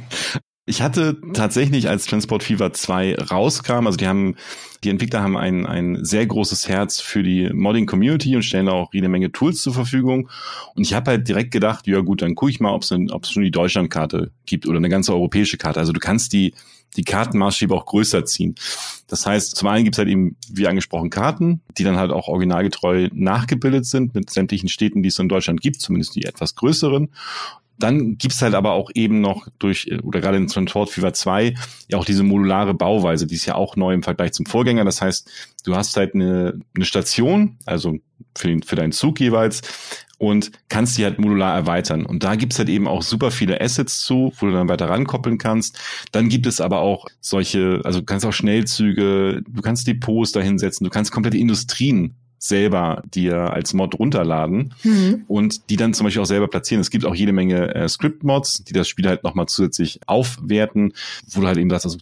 Ich 0.68 0.82
hatte 0.82 1.16
tatsächlich, 1.32 1.88
als 1.88 2.04
Transport 2.04 2.42
Fever 2.42 2.74
2 2.74 3.16
rauskam, 3.16 3.86
also 3.86 3.96
die 3.96 4.06
haben, 4.06 4.36
die 4.84 4.90
Entwickler 4.90 5.22
haben 5.22 5.34
ein, 5.34 5.64
ein 5.64 6.04
sehr 6.04 6.26
großes 6.26 6.68
Herz 6.68 7.00
für 7.00 7.22
die 7.22 7.48
Modding-Community 7.50 8.36
und 8.36 8.42
stellen 8.42 8.68
auch 8.68 8.92
jede 8.92 9.08
Menge 9.08 9.32
Tools 9.32 9.62
zur 9.62 9.72
Verfügung. 9.72 10.28
Und 10.74 10.82
ich 10.82 10.92
habe 10.92 11.12
halt 11.12 11.26
direkt 11.26 11.52
gedacht, 11.52 11.86
ja 11.86 12.00
gut, 12.00 12.20
dann 12.20 12.34
gucke 12.34 12.50
ich 12.50 12.60
mal, 12.60 12.74
ob 12.74 12.82
es 12.82 12.88
schon 13.30 13.42
die 13.42 13.50
Deutschlandkarte 13.50 14.30
gibt 14.44 14.66
oder 14.66 14.76
eine 14.76 14.90
ganze 14.90 15.14
europäische 15.14 15.56
Karte. 15.56 15.80
Also 15.80 15.92
du 15.92 16.00
kannst 16.00 16.34
die, 16.34 16.52
die 16.98 17.04
Kartenmaßstäbe 17.04 17.74
auch 17.74 17.86
größer 17.86 18.26
ziehen. 18.26 18.54
Das 19.06 19.24
heißt, 19.24 19.56
zum 19.56 19.68
einen 19.68 19.84
gibt 19.84 19.94
es 19.94 19.98
halt 19.98 20.10
eben, 20.10 20.36
wie 20.52 20.66
angesprochen, 20.66 21.08
Karten, 21.08 21.62
die 21.78 21.84
dann 21.84 21.96
halt 21.96 22.10
auch 22.10 22.28
originalgetreu 22.28 23.08
nachgebildet 23.14 23.86
sind 23.86 24.14
mit 24.14 24.28
sämtlichen 24.28 24.68
Städten, 24.68 25.02
die 25.02 25.08
es 25.08 25.18
in 25.18 25.30
Deutschland 25.30 25.62
gibt, 25.62 25.80
zumindest 25.80 26.14
die 26.14 26.24
etwas 26.24 26.54
größeren. 26.56 27.08
Dann 27.78 28.18
gibt's 28.18 28.42
halt 28.42 28.54
aber 28.54 28.72
auch 28.72 28.90
eben 28.94 29.20
noch 29.20 29.48
durch, 29.58 29.90
oder 30.02 30.20
gerade 30.20 30.36
in 30.36 30.48
Transport 30.48 30.90
Fever 30.90 31.12
2, 31.12 31.54
ja 31.88 31.98
auch 31.98 32.04
diese 32.04 32.22
modulare 32.22 32.74
Bauweise, 32.74 33.26
die 33.26 33.36
ist 33.36 33.46
ja 33.46 33.54
auch 33.54 33.76
neu 33.76 33.94
im 33.94 34.02
Vergleich 34.02 34.32
zum 34.32 34.46
Vorgänger. 34.46 34.84
Das 34.84 35.00
heißt, 35.00 35.30
du 35.64 35.76
hast 35.76 35.96
halt 35.96 36.14
eine, 36.14 36.58
eine 36.74 36.84
Station, 36.84 37.56
also 37.66 37.96
für, 38.36 38.48
den, 38.48 38.62
für 38.62 38.76
deinen 38.76 38.92
Zug 38.92 39.20
jeweils, 39.20 39.62
und 40.18 40.50
kannst 40.68 40.98
die 40.98 41.04
halt 41.04 41.18
modular 41.18 41.54
erweitern. 41.54 42.04
Und 42.04 42.24
da 42.24 42.34
gibt's 42.34 42.58
halt 42.58 42.68
eben 42.68 42.88
auch 42.88 43.02
super 43.02 43.30
viele 43.30 43.60
Assets 43.60 44.00
zu, 44.00 44.32
wo 44.36 44.46
du 44.46 44.52
dann 44.52 44.68
weiter 44.68 44.88
rankoppeln 44.88 45.38
kannst. 45.38 45.78
Dann 46.12 46.28
gibt 46.28 46.46
es 46.46 46.60
aber 46.60 46.80
auch 46.80 47.06
solche, 47.20 47.80
also 47.84 48.00
du 48.00 48.04
kannst 48.06 48.26
auch 48.26 48.32
Schnellzüge, 48.32 49.42
du 49.48 49.62
kannst 49.62 49.86
Depots 49.86 50.32
da 50.32 50.40
hinsetzen, 50.40 50.84
du 50.84 50.90
kannst 50.90 51.12
komplette 51.12 51.38
Industrien 51.38 52.16
selber 52.38 53.02
dir 53.12 53.52
als 53.52 53.74
Mod 53.74 53.98
runterladen 53.98 54.74
mhm. 54.84 55.24
und 55.26 55.70
die 55.70 55.76
dann 55.76 55.94
zum 55.94 56.04
Beispiel 56.04 56.22
auch 56.22 56.26
selber 56.26 56.48
platzieren. 56.48 56.80
Es 56.80 56.90
gibt 56.90 57.04
auch 57.04 57.14
jede 57.14 57.32
Menge 57.32 57.74
äh, 57.74 57.88
Script-Mods, 57.88 58.64
die 58.64 58.72
das 58.72 58.88
Spiel 58.88 59.08
halt 59.08 59.24
nochmal 59.24 59.46
zusätzlich 59.46 60.00
aufwerten, 60.06 60.92
wo 61.30 61.40
du 61.40 61.46
halt 61.46 61.58
eben 61.58 61.70
sagst, 61.70 61.86
also 61.86 61.98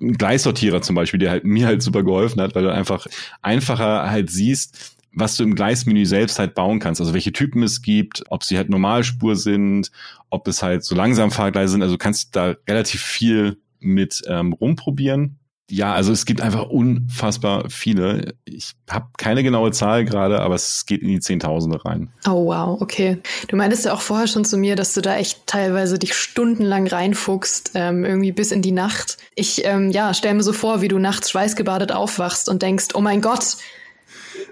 ein 0.00 0.12
Gleissortierer 0.12 0.82
zum 0.82 0.94
Beispiel, 0.94 1.18
der 1.18 1.30
halt 1.30 1.44
mir 1.44 1.66
halt 1.66 1.82
super 1.82 2.02
geholfen 2.02 2.40
hat, 2.42 2.54
weil 2.54 2.62
du 2.62 2.72
einfach 2.72 3.06
einfacher 3.40 4.10
halt 4.10 4.30
siehst, 4.30 4.96
was 5.12 5.36
du 5.36 5.44
im 5.44 5.54
Gleismenü 5.54 6.04
selbst 6.04 6.38
halt 6.38 6.54
bauen 6.54 6.78
kannst. 6.78 7.00
Also 7.00 7.14
welche 7.14 7.32
Typen 7.32 7.62
es 7.62 7.80
gibt, 7.80 8.24
ob 8.28 8.44
sie 8.44 8.56
halt 8.56 8.68
Normalspur 8.68 9.36
sind, 9.36 9.90
ob 10.28 10.46
es 10.46 10.62
halt 10.62 10.84
so 10.84 10.94
langsam 10.94 11.30
Fahrgleise 11.30 11.72
sind. 11.72 11.82
Also 11.82 11.94
du 11.94 11.98
kannst 11.98 12.36
da 12.36 12.54
relativ 12.68 13.02
viel 13.02 13.56
mit 13.80 14.22
ähm, 14.28 14.52
rumprobieren 14.52 15.38
ja, 15.70 15.92
also 15.92 16.12
es 16.12 16.24
gibt 16.24 16.40
einfach 16.40 16.66
unfassbar 16.68 17.68
viele. 17.68 18.34
Ich 18.46 18.72
habe 18.88 19.08
keine 19.18 19.42
genaue 19.42 19.70
Zahl 19.70 20.06
gerade, 20.06 20.40
aber 20.40 20.54
es 20.54 20.86
geht 20.86 21.02
in 21.02 21.08
die 21.08 21.20
Zehntausende 21.20 21.84
rein. 21.84 22.10
Oh 22.26 22.46
wow, 22.46 22.80
okay. 22.80 23.18
Du 23.48 23.56
meintest 23.56 23.84
ja 23.84 23.92
auch 23.92 24.00
vorher 24.00 24.28
schon 24.28 24.46
zu 24.46 24.56
mir, 24.56 24.76
dass 24.76 24.94
du 24.94 25.02
da 25.02 25.16
echt 25.16 25.46
teilweise 25.46 25.98
dich 25.98 26.14
stundenlang 26.14 26.86
reinfuchst, 26.86 27.72
ähm, 27.74 28.04
irgendwie 28.04 28.32
bis 28.32 28.50
in 28.50 28.62
die 28.62 28.72
Nacht. 28.72 29.18
Ich 29.34 29.64
ähm, 29.66 29.90
ja, 29.90 30.14
stell 30.14 30.32
mir 30.34 30.42
so 30.42 30.54
vor, 30.54 30.80
wie 30.80 30.88
du 30.88 30.98
nachts 30.98 31.30
schweißgebadet 31.30 31.92
aufwachst 31.92 32.48
und 32.48 32.62
denkst, 32.62 32.88
oh 32.94 33.02
mein 33.02 33.20
Gott, 33.20 33.58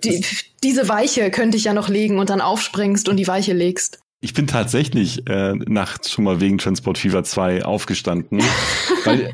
die, 0.05 0.23
diese 0.63 0.89
Weiche 0.91 1.31
könnte 1.31 1.57
ich 1.57 1.65
ja 1.65 1.73
noch 1.73 1.89
legen 1.89 2.19
und 2.19 2.29
dann 2.29 2.43
aufspringst 2.43 3.09
und 3.09 3.17
die 3.17 3.27
Weiche 3.27 3.55
legst. 3.55 4.01
Ich 4.21 4.35
bin 4.35 4.47
tatsächlich 4.47 5.27
äh, 5.29 5.55
nachts 5.55 6.11
schon 6.11 6.25
mal 6.25 6.41
wegen 6.41 6.59
Transport 6.59 6.99
Fever 6.99 7.25
2 7.25 7.65
aufgestanden, 7.65 8.43
weil 9.05 9.33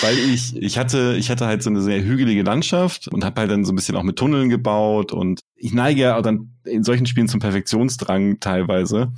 weil 0.00 0.18
ich 0.18 0.56
ich 0.56 0.78
hatte 0.78 1.16
ich 1.18 1.30
hatte 1.30 1.46
halt 1.46 1.62
so 1.62 1.70
eine 1.70 1.82
sehr 1.82 2.02
hügelige 2.02 2.42
Landschaft 2.42 3.08
und 3.08 3.24
habe 3.24 3.40
halt 3.40 3.50
dann 3.50 3.64
so 3.64 3.72
ein 3.72 3.76
bisschen 3.76 3.96
auch 3.96 4.02
mit 4.02 4.16
Tunneln 4.16 4.48
gebaut 4.48 5.12
und 5.12 5.40
ich 5.56 5.72
neige 5.72 6.00
ja 6.00 6.16
auch 6.16 6.22
dann 6.22 6.52
in 6.64 6.84
solchen 6.84 7.06
Spielen 7.06 7.28
zum 7.28 7.40
Perfektionsdrang 7.40 8.40
teilweise. 8.40 9.12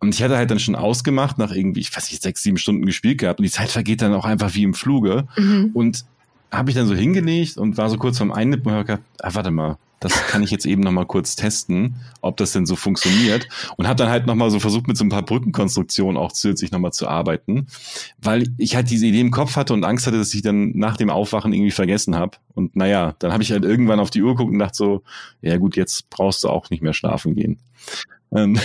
Und 0.00 0.14
ich 0.14 0.22
hatte 0.22 0.36
halt 0.36 0.50
dann 0.50 0.60
schon 0.60 0.76
ausgemacht, 0.76 1.38
nach 1.38 1.50
irgendwie, 1.50 1.80
ich 1.80 1.94
weiß 1.94 2.10
nicht, 2.10 2.22
sechs, 2.22 2.42
sieben 2.42 2.56
Stunden 2.56 2.86
gespielt 2.86 3.18
gehabt. 3.18 3.40
Und 3.40 3.44
die 3.44 3.50
Zeit 3.50 3.70
vergeht 3.70 4.00
dann 4.00 4.14
auch 4.14 4.24
einfach 4.24 4.54
wie 4.54 4.62
im 4.62 4.74
Fluge. 4.74 5.26
Mhm. 5.36 5.70
Und 5.74 6.04
habe 6.52 6.70
ich 6.70 6.76
dann 6.76 6.86
so 6.86 6.94
hingelegt 6.94 7.58
und 7.58 7.76
war 7.76 7.90
so 7.90 7.98
kurz 7.98 8.18
vorm 8.18 8.32
Einnippen 8.32 8.66
und 8.66 8.72
habe 8.72 8.84
gedacht, 8.84 9.02
ah, 9.20 9.30
warte 9.34 9.50
mal, 9.50 9.76
das 10.00 10.12
kann 10.28 10.42
ich 10.42 10.50
jetzt 10.50 10.66
eben 10.66 10.82
noch 10.82 10.92
mal 10.92 11.06
kurz 11.06 11.36
testen, 11.36 11.96
ob 12.20 12.36
das 12.36 12.52
denn 12.52 12.66
so 12.66 12.76
funktioniert. 12.76 13.48
Und 13.76 13.86
habe 13.88 13.96
dann 13.96 14.10
halt 14.10 14.26
noch 14.26 14.34
mal 14.34 14.50
so 14.50 14.60
versucht, 14.60 14.86
mit 14.86 14.96
so 14.96 15.04
ein 15.04 15.08
paar 15.08 15.24
Brückenkonstruktionen 15.24 16.16
auch 16.16 16.32
zusätzlich 16.32 16.70
noch 16.70 16.78
mal 16.78 16.92
zu 16.92 17.08
arbeiten, 17.08 17.66
weil 18.20 18.48
ich 18.58 18.76
halt 18.76 18.90
diese 18.90 19.06
Idee 19.06 19.20
im 19.20 19.30
Kopf 19.30 19.56
hatte 19.56 19.74
und 19.74 19.84
Angst 19.84 20.06
hatte, 20.06 20.18
dass 20.18 20.34
ich 20.34 20.42
dann 20.42 20.70
nach 20.76 20.96
dem 20.96 21.10
Aufwachen 21.10 21.52
irgendwie 21.52 21.70
vergessen 21.70 22.14
habe. 22.16 22.38
Und 22.54 22.76
naja, 22.76 23.14
dann 23.18 23.32
habe 23.32 23.42
ich 23.42 23.50
halt 23.50 23.64
irgendwann 23.64 24.00
auf 24.00 24.10
die 24.10 24.22
Uhr 24.22 24.34
geguckt 24.34 24.52
und 24.52 24.58
dachte 24.58 24.76
so, 24.76 25.02
ja 25.42 25.56
gut, 25.56 25.76
jetzt 25.76 26.10
brauchst 26.10 26.44
du 26.44 26.48
auch 26.48 26.70
nicht 26.70 26.82
mehr 26.82 26.94
schlafen 26.94 27.34
gehen. 27.34 27.58
und 28.30 28.60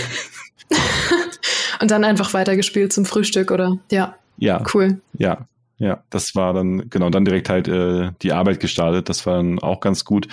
dann 1.79 2.03
einfach 2.03 2.33
weitergespielt 2.33 2.91
zum 2.93 3.05
Frühstück, 3.05 3.51
oder? 3.51 3.77
Ja. 3.91 4.15
Ja. 4.37 4.63
Cool. 4.73 5.01
Ja. 5.13 5.47
Ja, 5.83 6.01
das 6.09 6.33
war 6.33 6.53
dann, 6.53 6.89
genau, 6.89 7.09
dann 7.09 7.25
direkt 7.25 7.49
halt 7.49 7.67
äh, 7.67 8.11
die 8.21 8.31
Arbeit 8.31 8.61
gestartet. 8.61 9.09
Das 9.09 9.25
war 9.25 9.35
dann 9.35 9.59
auch 9.59 9.81
ganz 9.81 10.05
gut. 10.05 10.29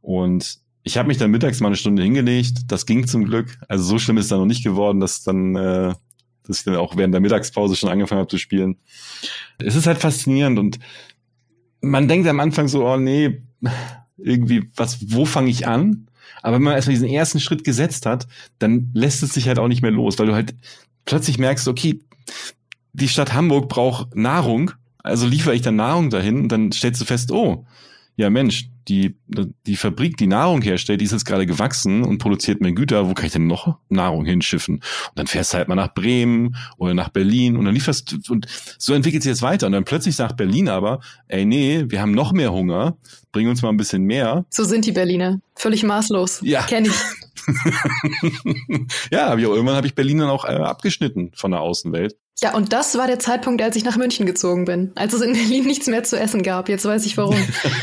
Und 0.00 0.58
ich 0.82 0.98
habe 0.98 1.06
mich 1.06 1.18
dann 1.18 1.30
mittags 1.30 1.60
mal 1.60 1.68
eine 1.68 1.76
Stunde 1.76 2.02
hingelegt. 2.02 2.62
Das 2.66 2.84
ging 2.84 3.06
zum 3.06 3.24
Glück. 3.24 3.58
Also 3.68 3.84
so 3.84 4.00
schlimm 4.00 4.18
ist 4.18 4.32
dann 4.32 4.40
noch 4.40 4.46
nicht 4.46 4.64
geworden, 4.64 4.98
dass 4.98 5.22
dann, 5.22 5.54
äh, 5.54 5.94
dass 6.42 6.58
ich 6.58 6.64
dann 6.64 6.74
auch 6.74 6.96
während 6.96 7.14
der 7.14 7.20
Mittagspause 7.20 7.76
schon 7.76 7.90
angefangen 7.90 8.18
habe 8.18 8.28
zu 8.28 8.38
spielen. 8.38 8.76
Es 9.58 9.76
ist 9.76 9.86
halt 9.86 9.98
faszinierend 9.98 10.58
und 10.58 10.80
man 11.80 12.08
denkt 12.08 12.26
am 12.26 12.40
Anfang 12.40 12.66
so, 12.66 12.84
oh 12.84 12.96
nee, 12.96 13.40
irgendwie, 14.16 14.68
was, 14.74 15.12
wo 15.12 15.26
fange 15.26 15.50
ich 15.50 15.68
an? 15.68 16.08
Aber 16.42 16.56
wenn 16.56 16.62
man 16.64 16.74
erstmal 16.74 16.94
diesen 16.94 17.08
ersten 17.08 17.38
Schritt 17.38 17.62
gesetzt 17.62 18.04
hat, 18.04 18.26
dann 18.58 18.90
lässt 18.94 19.22
es 19.22 19.32
sich 19.32 19.46
halt 19.46 19.60
auch 19.60 19.68
nicht 19.68 19.82
mehr 19.82 19.92
los, 19.92 20.18
weil 20.18 20.26
du 20.26 20.34
halt 20.34 20.56
plötzlich 21.04 21.38
merkst, 21.38 21.68
okay, 21.68 22.00
die 22.92 23.08
Stadt 23.08 23.32
Hamburg 23.32 23.68
braucht 23.68 24.16
Nahrung, 24.16 24.72
also 25.02 25.26
liefere 25.26 25.54
ich 25.54 25.62
dann 25.62 25.76
Nahrung 25.76 26.10
dahin 26.10 26.42
und 26.42 26.48
dann 26.48 26.72
stellst 26.72 27.00
du 27.00 27.04
fest, 27.04 27.32
oh, 27.32 27.64
ja 28.16 28.30
Mensch, 28.30 28.68
die, 28.88 29.16
die 29.66 29.76
Fabrik, 29.76 30.16
die 30.16 30.26
Nahrung 30.26 30.62
herstellt, 30.62 31.00
die 31.00 31.04
ist 31.04 31.12
jetzt 31.12 31.24
gerade 31.24 31.46
gewachsen 31.46 32.02
und 32.02 32.18
produziert 32.18 32.60
mehr 32.60 32.72
Güter, 32.72 33.08
wo 33.08 33.14
kann 33.14 33.26
ich 33.26 33.32
denn 33.32 33.46
noch 33.46 33.78
Nahrung 33.88 34.24
hinschiffen? 34.24 34.76
Und 34.76 34.84
dann 35.14 35.26
fährst 35.26 35.52
du 35.52 35.58
halt 35.58 35.68
mal 35.68 35.74
nach 35.74 35.94
Bremen 35.94 36.56
oder 36.78 36.94
nach 36.94 37.10
Berlin 37.10 37.56
und 37.56 37.64
dann 37.64 37.74
lieferst 37.74 38.12
du, 38.12 38.32
und 38.32 38.46
so 38.78 38.94
entwickelt 38.94 39.22
sich 39.22 39.30
jetzt 39.30 39.42
weiter. 39.42 39.66
Und 39.66 39.72
dann 39.72 39.84
plötzlich 39.84 40.16
sagt 40.16 40.36
Berlin 40.36 40.68
aber, 40.68 41.00
ey 41.28 41.44
nee, 41.44 41.84
wir 41.88 42.00
haben 42.00 42.12
noch 42.12 42.32
mehr 42.32 42.52
Hunger, 42.52 42.96
bring 43.30 43.48
uns 43.48 43.62
mal 43.62 43.68
ein 43.68 43.76
bisschen 43.76 44.02
mehr. 44.02 44.46
So 44.50 44.64
sind 44.64 44.84
die 44.84 44.92
Berliner. 44.92 45.40
Völlig 45.54 45.84
maßlos. 45.84 46.40
Ja. 46.42 46.62
Kenn 46.62 46.86
ich. 46.86 46.96
ja, 49.12 49.28
aber 49.28 49.40
irgendwann 49.40 49.76
habe 49.76 49.86
ich 49.86 49.94
Berlin 49.94 50.18
dann 50.18 50.30
auch 50.30 50.44
äh, 50.44 50.48
abgeschnitten 50.48 51.30
von 51.34 51.50
der 51.50 51.60
Außenwelt. 51.60 52.16
Ja, 52.40 52.54
und 52.54 52.72
das 52.72 52.96
war 52.96 53.08
der 53.08 53.18
Zeitpunkt, 53.18 53.60
als 53.62 53.74
ich 53.74 53.84
nach 53.84 53.96
München 53.96 54.24
gezogen 54.24 54.64
bin. 54.64 54.92
Als 54.94 55.12
es 55.12 55.22
in 55.22 55.32
Berlin 55.32 55.66
nichts 55.66 55.88
mehr 55.88 56.04
zu 56.04 56.16
essen 56.16 56.44
gab. 56.44 56.68
Jetzt 56.68 56.84
weiß 56.84 57.04
ich 57.04 57.16
warum. 57.16 57.34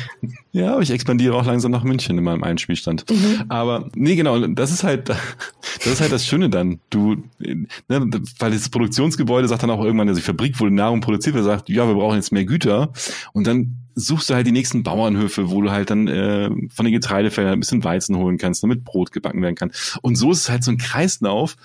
ja, 0.53 0.71
aber 0.71 0.81
ich 0.81 0.91
expandiere 0.91 1.35
auch 1.35 1.45
langsam 1.45 1.71
nach 1.71 1.83
München 1.83 2.17
in 2.17 2.23
meinem 2.23 2.41
Einspielstand. 2.41 3.05
Mhm. 3.11 3.43
Aber 3.49 3.89
nee, 3.95 4.15
genau, 4.15 4.47
das 4.47 4.71
ist 4.71 4.85
halt, 4.85 5.09
das 5.09 5.85
ist 5.85 5.99
halt 5.99 6.13
das 6.13 6.25
Schöne 6.25 6.49
dann. 6.49 6.79
Du, 6.89 7.17
ne, 7.37 8.09
weil 8.39 8.51
das 8.51 8.69
Produktionsgebäude 8.69 9.49
sagt 9.49 9.63
dann 9.63 9.71
auch 9.71 9.83
irgendwann, 9.83 10.07
dass 10.07 10.15
die 10.15 10.23
Fabrik, 10.23 10.57
wo 10.57 10.65
die 10.65 10.71
Nahrung 10.71 11.01
produziert 11.01 11.35
wird, 11.35 11.43
sagt, 11.43 11.67
ja, 11.67 11.85
wir 11.85 11.95
brauchen 11.95 12.15
jetzt 12.15 12.31
mehr 12.31 12.45
Güter. 12.45 12.93
Und 13.33 13.47
dann 13.47 13.75
suchst 13.95 14.29
du 14.29 14.35
halt 14.35 14.47
die 14.47 14.53
nächsten 14.53 14.83
Bauernhöfe, 14.83 15.49
wo 15.49 15.61
du 15.61 15.71
halt 15.71 15.89
dann 15.89 16.07
äh, 16.07 16.49
von 16.73 16.85
den 16.85 16.93
Getreidefeldern 16.93 17.53
ein 17.53 17.59
bisschen 17.59 17.83
Weizen 17.83 18.15
holen 18.15 18.37
kannst, 18.37 18.63
damit 18.63 18.85
Brot 18.85 19.11
gebacken 19.11 19.41
werden 19.41 19.55
kann. 19.55 19.71
Und 20.01 20.15
so 20.15 20.31
ist 20.31 20.39
es 20.39 20.49
halt 20.49 20.63
so 20.63 20.71
ein 20.71 20.77
Kreislauf, 20.77 21.57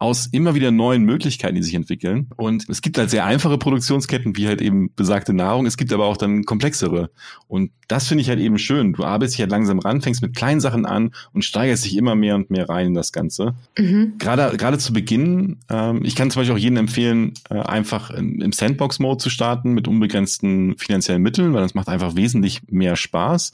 aus 0.00 0.26
immer 0.26 0.54
wieder 0.54 0.70
neuen 0.70 1.04
Möglichkeiten, 1.04 1.56
die 1.56 1.62
sich 1.62 1.74
entwickeln. 1.74 2.30
Und 2.36 2.66
es 2.70 2.80
gibt 2.80 2.96
halt 2.96 3.10
sehr 3.10 3.26
einfache 3.26 3.58
Produktionsketten, 3.58 4.34
wie 4.34 4.48
halt 4.48 4.62
eben 4.62 4.90
besagte 4.96 5.34
Nahrung. 5.34 5.66
Es 5.66 5.76
gibt 5.76 5.92
aber 5.92 6.06
auch 6.06 6.16
dann 6.16 6.44
komplexere. 6.44 7.10
Und 7.48 7.70
das 7.86 8.08
finde 8.08 8.22
ich 8.22 8.30
halt 8.30 8.40
eben 8.40 8.56
schön. 8.56 8.94
Du 8.94 9.04
arbeitest 9.04 9.34
dich 9.34 9.42
halt 9.42 9.50
langsam 9.50 9.78
ran, 9.78 10.00
fängst 10.00 10.22
mit 10.22 10.34
kleinen 10.34 10.60
Sachen 10.60 10.86
an 10.86 11.10
und 11.34 11.44
steigerst 11.44 11.84
dich 11.84 11.98
immer 11.98 12.14
mehr 12.14 12.34
und 12.34 12.48
mehr 12.48 12.66
rein 12.70 12.86
in 12.86 12.94
das 12.94 13.12
Ganze. 13.12 13.54
Mhm. 13.76 14.14
Gerade, 14.18 14.56
gerade 14.56 14.78
zu 14.78 14.94
Beginn, 14.94 15.58
ähm, 15.68 16.00
ich 16.02 16.16
kann 16.16 16.30
zum 16.30 16.40
Beispiel 16.40 16.54
auch 16.54 16.58
jedem 16.58 16.78
empfehlen, 16.78 17.34
äh, 17.50 17.58
einfach 17.58 18.10
im 18.10 18.52
Sandbox-Mode 18.52 19.18
zu 19.18 19.28
starten 19.28 19.72
mit 19.72 19.86
unbegrenzten 19.86 20.78
finanziellen 20.78 21.20
Mitteln, 21.20 21.52
weil 21.52 21.60
das 21.60 21.74
macht 21.74 21.88
einfach 21.88 22.16
wesentlich 22.16 22.62
mehr 22.70 22.96
Spaß 22.96 23.52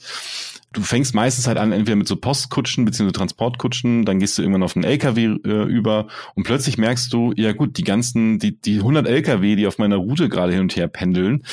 du 0.73 0.81
fängst 0.81 1.15
meistens 1.15 1.47
halt 1.47 1.57
an, 1.57 1.71
entweder 1.71 1.95
mit 1.95 2.07
so 2.07 2.15
Postkutschen 2.15 2.85
bzw. 2.85 3.11
Transportkutschen, 3.11 4.05
dann 4.05 4.19
gehst 4.19 4.37
du 4.37 4.41
irgendwann 4.41 4.63
auf 4.63 4.75
einen 4.75 4.85
LKW 4.85 5.37
äh, 5.45 5.63
über 5.63 6.07
und 6.35 6.43
plötzlich 6.43 6.77
merkst 6.77 7.11
du, 7.13 7.33
ja 7.35 7.53
gut, 7.53 7.77
die 7.77 7.83
ganzen, 7.83 8.39
die, 8.39 8.59
die 8.59 8.77
100 8.77 9.07
LKW, 9.07 9.55
die 9.55 9.67
auf 9.67 9.77
meiner 9.77 9.95
Route 9.95 10.29
gerade 10.29 10.51
hin 10.51 10.61
und 10.61 10.75
her 10.75 10.87
pendeln, 10.87 11.43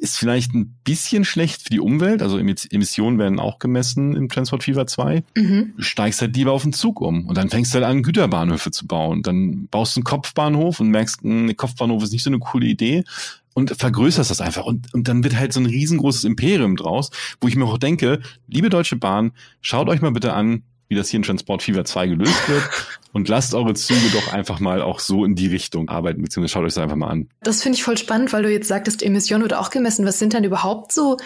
ist 0.00 0.16
vielleicht 0.16 0.54
ein 0.54 0.78
bisschen 0.82 1.24
schlecht 1.24 1.62
für 1.62 1.70
die 1.70 1.80
Umwelt, 1.80 2.22
also 2.22 2.38
Emissionen 2.38 3.18
werden 3.18 3.38
auch 3.38 3.58
gemessen 3.58 4.16
im 4.16 4.28
Transport 4.28 4.64
Fever 4.64 4.86
2. 4.86 5.22
Mhm. 5.36 5.74
Steigst 5.78 6.22
halt 6.22 6.34
lieber 6.34 6.52
auf 6.52 6.62
den 6.62 6.72
Zug 6.72 7.00
um 7.00 7.26
und 7.26 7.36
dann 7.36 7.50
fängst 7.50 7.72
du 7.72 7.76
halt 7.76 7.84
an, 7.84 8.02
Güterbahnhöfe 8.02 8.70
zu 8.70 8.86
bauen. 8.86 9.22
Dann 9.22 9.68
baust 9.70 9.94
du 9.94 10.00
einen 10.00 10.04
Kopfbahnhof 10.04 10.80
und 10.80 10.88
merkst, 10.88 11.22
ein 11.22 11.54
Kopfbahnhof 11.56 12.02
ist 12.02 12.12
nicht 12.12 12.22
so 12.22 12.30
eine 12.30 12.38
coole 12.38 12.66
Idee 12.66 13.04
und 13.52 13.76
vergrößerst 13.76 14.30
das 14.30 14.40
einfach. 14.40 14.64
Und, 14.64 14.92
und 14.94 15.06
dann 15.06 15.22
wird 15.22 15.36
halt 15.36 15.52
so 15.52 15.60
ein 15.60 15.66
riesengroßes 15.66 16.24
Imperium 16.24 16.76
draus, 16.76 17.10
wo 17.40 17.48
ich 17.48 17.56
mir 17.56 17.66
auch 17.66 17.78
denke, 17.78 18.20
liebe 18.48 18.70
Deutsche 18.70 18.96
Bahn, 18.96 19.32
schaut 19.60 19.88
euch 19.88 20.00
mal 20.00 20.12
bitte 20.12 20.32
an, 20.32 20.62
wie 20.90 20.96
das 20.96 21.08
hier 21.08 21.18
in 21.18 21.22
Transport 21.22 21.62
Fever 21.62 21.84
2 21.84 22.08
gelöst 22.08 22.48
wird 22.48 22.68
und 23.12 23.28
lasst 23.28 23.54
eure 23.54 23.74
Züge 23.74 24.10
doch 24.12 24.32
einfach 24.32 24.58
mal 24.58 24.82
auch 24.82 24.98
so 24.98 25.24
in 25.24 25.36
die 25.36 25.46
Richtung 25.46 25.88
arbeiten, 25.88 26.20
beziehungsweise 26.20 26.52
schaut 26.52 26.64
euch 26.64 26.74
das 26.74 26.82
einfach 26.82 26.96
mal 26.96 27.08
an. 27.08 27.28
Das 27.42 27.62
finde 27.62 27.76
ich 27.76 27.84
voll 27.84 27.96
spannend, 27.96 28.32
weil 28.32 28.42
du 28.42 28.50
jetzt 28.50 28.68
sagtest, 28.68 29.02
Emissionen 29.02 29.42
wird 29.42 29.54
auch 29.54 29.70
gemessen. 29.70 30.04
Was 30.04 30.18
sind 30.18 30.32
denn 30.32 30.42
überhaupt 30.42 30.92
so 30.92 31.16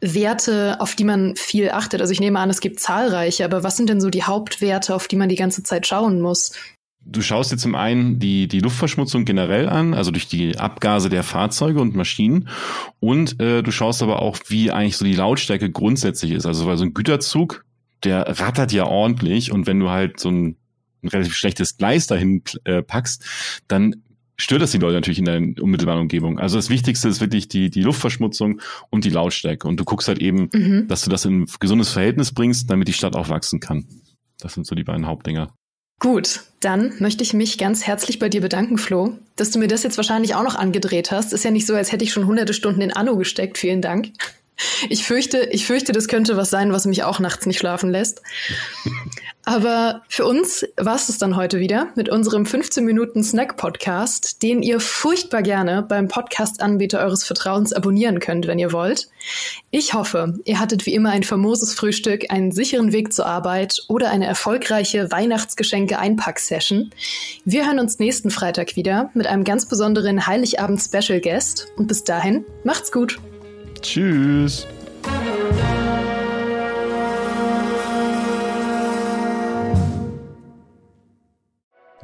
Werte, 0.00 0.76
auf 0.78 0.94
die 0.94 1.04
man 1.04 1.36
viel 1.36 1.70
achtet? 1.70 2.02
Also 2.02 2.12
ich 2.12 2.20
nehme 2.20 2.38
an, 2.38 2.50
es 2.50 2.60
gibt 2.60 2.80
zahlreiche, 2.80 3.46
aber 3.46 3.64
was 3.64 3.78
sind 3.78 3.88
denn 3.88 4.00
so 4.00 4.10
die 4.10 4.24
Hauptwerte, 4.24 4.94
auf 4.94 5.08
die 5.08 5.16
man 5.16 5.30
die 5.30 5.36
ganze 5.36 5.62
Zeit 5.62 5.86
schauen 5.86 6.20
muss? 6.20 6.52
Du 7.06 7.22
schaust 7.22 7.50
dir 7.50 7.56
zum 7.56 7.74
einen 7.74 8.18
die, 8.18 8.46
die 8.46 8.60
Luftverschmutzung 8.60 9.24
generell 9.24 9.68
an, 9.70 9.94
also 9.94 10.10
durch 10.10 10.26
die 10.26 10.58
Abgase 10.58 11.08
der 11.08 11.22
Fahrzeuge 11.22 11.80
und 11.80 11.94
Maschinen. 11.94 12.48
Und 13.00 13.40
äh, 13.40 13.62
du 13.62 13.70
schaust 13.70 14.02
aber 14.02 14.20
auch, 14.20 14.38
wie 14.48 14.70
eigentlich 14.70 14.98
so 14.98 15.04
die 15.06 15.14
Lautstärke 15.14 15.70
grundsätzlich 15.70 16.32
ist. 16.32 16.44
Also 16.44 16.66
weil 16.66 16.76
so 16.76 16.84
ein 16.84 16.94
Güterzug, 16.94 17.64
der 18.04 18.40
rattert 18.40 18.72
ja 18.72 18.86
ordentlich. 18.86 19.52
Und 19.52 19.66
wenn 19.66 19.80
du 19.80 19.90
halt 19.90 20.20
so 20.20 20.30
ein, 20.30 20.56
ein 21.02 21.08
relativ 21.08 21.34
schlechtes 21.34 21.76
Gleis 21.76 22.06
dahin 22.06 22.42
äh, 22.64 22.82
packst, 22.82 23.24
dann 23.68 24.02
stört 24.36 24.62
das 24.62 24.72
die 24.72 24.78
Leute 24.78 24.94
natürlich 24.94 25.18
in 25.18 25.24
der 25.24 25.36
unmittelbaren 25.62 26.00
Umgebung. 26.00 26.38
Also 26.38 26.56
das 26.56 26.70
Wichtigste 26.70 27.08
ist 27.08 27.20
wirklich 27.20 27.48
die, 27.48 27.70
die 27.70 27.82
Luftverschmutzung 27.82 28.60
und 28.90 29.04
die 29.04 29.10
Lautstärke. 29.10 29.68
Und 29.68 29.78
du 29.78 29.84
guckst 29.84 30.08
halt 30.08 30.18
eben, 30.18 30.48
mhm. 30.52 30.88
dass 30.88 31.02
du 31.02 31.10
das 31.10 31.24
in 31.24 31.42
ein 31.42 31.46
gesundes 31.60 31.90
Verhältnis 31.90 32.32
bringst, 32.32 32.70
damit 32.70 32.88
die 32.88 32.92
Stadt 32.92 33.16
auch 33.16 33.28
wachsen 33.28 33.60
kann. 33.60 33.86
Das 34.40 34.54
sind 34.54 34.66
so 34.66 34.74
die 34.74 34.84
beiden 34.84 35.06
Hauptdinger. 35.06 35.54
Gut, 36.00 36.40
dann 36.60 36.92
möchte 36.98 37.22
ich 37.22 37.34
mich 37.34 37.56
ganz 37.56 37.86
herzlich 37.86 38.18
bei 38.18 38.28
dir 38.28 38.40
bedanken, 38.40 38.78
Flo, 38.78 39.16
dass 39.36 39.52
du 39.52 39.58
mir 39.58 39.68
das 39.68 39.84
jetzt 39.84 39.96
wahrscheinlich 39.96 40.34
auch 40.34 40.42
noch 40.42 40.56
angedreht 40.56 41.12
hast. 41.12 41.32
Ist 41.32 41.44
ja 41.44 41.50
nicht 41.50 41.66
so, 41.66 41.74
als 41.74 41.92
hätte 41.92 42.04
ich 42.04 42.12
schon 42.12 42.26
hunderte 42.26 42.52
Stunden 42.52 42.80
in 42.80 42.92
Anno 42.92 43.16
gesteckt. 43.16 43.58
Vielen 43.58 43.80
Dank. 43.80 44.10
Ich 44.88 45.04
fürchte, 45.04 45.48
ich 45.50 45.66
fürchte, 45.66 45.92
das 45.92 46.08
könnte 46.08 46.36
was 46.36 46.50
sein, 46.50 46.72
was 46.72 46.86
mich 46.86 47.02
auch 47.02 47.18
nachts 47.18 47.46
nicht 47.46 47.58
schlafen 47.58 47.90
lässt. 47.90 48.22
Aber 49.46 50.02
für 50.08 50.24
uns 50.24 50.64
war 50.76 50.94
es 50.94 51.18
dann 51.18 51.36
heute 51.36 51.58
wieder 51.58 51.88
mit 51.96 52.08
unserem 52.08 52.46
15 52.46 52.82
Minuten 52.82 53.22
Snack-Podcast, 53.22 54.42
den 54.42 54.62
ihr 54.62 54.80
furchtbar 54.80 55.42
gerne 55.42 55.82
beim 55.82 56.08
Podcast-Anbieter 56.08 57.00
eures 57.00 57.24
Vertrauens 57.24 57.74
abonnieren 57.74 58.20
könnt, 58.20 58.46
wenn 58.46 58.58
ihr 58.58 58.72
wollt. 58.72 59.08
Ich 59.70 59.92
hoffe, 59.92 60.38
ihr 60.46 60.60
hattet 60.60 60.86
wie 60.86 60.94
immer 60.94 61.10
ein 61.10 61.24
famoses 61.24 61.74
Frühstück, 61.74 62.30
einen 62.30 62.52
sicheren 62.52 62.92
Weg 62.92 63.12
zur 63.12 63.26
Arbeit 63.26 63.82
oder 63.88 64.10
eine 64.10 64.26
erfolgreiche 64.26 65.10
Weihnachtsgeschenke-Einpack-Session. 65.10 66.90
Wir 67.44 67.66
hören 67.66 67.80
uns 67.80 67.98
nächsten 67.98 68.30
Freitag 68.30 68.76
wieder 68.76 69.10
mit 69.12 69.26
einem 69.26 69.44
ganz 69.44 69.66
besonderen 69.66 70.26
Heiligabend-Special-Guest. 70.26 71.66
Und 71.76 71.88
bis 71.88 72.04
dahin, 72.04 72.46
macht's 72.64 72.90
gut! 72.90 73.18
Tschüss. 73.84 74.66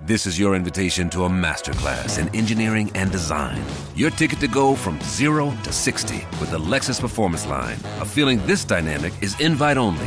This 0.02 0.26
is 0.26 0.38
your 0.38 0.54
invitation 0.54 1.08
to 1.10 1.24
a 1.24 1.28
masterclass 1.30 2.18
in 2.18 2.28
engineering 2.36 2.90
and 2.94 3.10
design. 3.10 3.64
Your 3.94 4.10
ticket 4.10 4.40
to 4.40 4.48
go 4.48 4.74
from 4.74 5.00
zero 5.00 5.54
to 5.64 5.72
60 5.72 6.16
with 6.38 6.50
the 6.50 6.58
Lexus 6.58 7.00
Performance 7.00 7.46
Line. 7.46 7.78
A 8.00 8.04
feeling 8.04 8.44
this 8.46 8.62
dynamic 8.64 9.14
is 9.22 9.40
invite 9.40 9.78
only. 9.78 10.06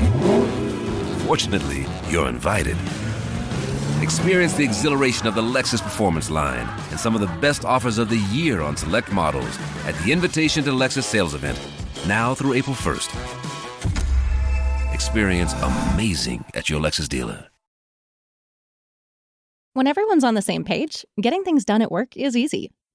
Fortunately, 1.26 1.88
you're 2.10 2.28
invited. 2.28 2.78
Experience 4.04 4.54
the 4.54 4.66
exhilaration 4.66 5.28
of 5.28 5.34
the 5.34 5.42
Lexus 5.42 5.82
Performance 5.82 6.30
line 6.30 6.68
and 6.92 7.00
some 7.00 7.16
of 7.16 7.22
the 7.22 7.40
best 7.40 7.64
offers 7.64 7.98
of 7.98 8.10
the 8.10 8.18
year 8.34 8.60
on 8.60 8.76
select 8.76 9.14
models 9.14 9.58
at 9.86 9.96
the 10.00 10.12
Invitation 10.12 10.62
to 10.66 10.72
Lexus 10.72 11.04
sales 11.04 11.34
event, 11.34 11.58
now 12.06 12.36
through 12.36 12.52
April 12.52 12.76
1st. 12.76 13.10
Experience 14.94 15.54
amazing 15.54 16.44
at 16.54 16.70
your 16.70 16.82
Lexus 16.82 17.08
dealer. 17.08 17.48
When 19.72 19.88
everyone's 19.88 20.26
on 20.26 20.34
the 20.34 20.42
same 20.42 20.66
page, 20.66 21.06
getting 21.22 21.46
things 21.46 21.64
done 21.64 21.82
at 21.82 21.90
work 21.90 22.18
is 22.18 22.36
easy. 22.36 22.72